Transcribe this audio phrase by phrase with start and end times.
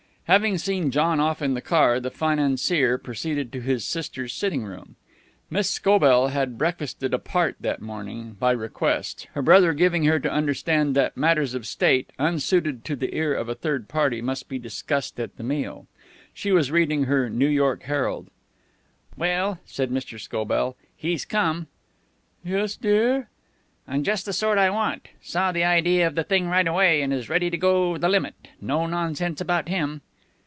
[0.25, 4.95] Having seen John off in the car, the financier proceeded to his sister's sitting room.
[5.49, 10.95] Miss Scobell had breakfasted apart that morning, by request, her brother giving her to understand
[10.95, 15.19] that matters of state, unsuited to the ear of a third party, must be discussed
[15.19, 15.85] at the meal.
[16.33, 18.29] She was reading her New York Herald.
[19.17, 20.17] "Well," said Mr.
[20.17, 21.67] Scobell, "he's come."
[22.41, 23.27] "Yes, dear?"
[23.85, 25.09] "And just the sort I want.
[25.21, 28.35] Saw the idea of the thing right away, and is ready to go the limit.
[28.61, 29.99] No nonsense about him."